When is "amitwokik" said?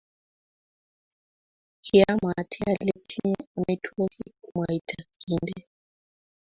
3.57-4.33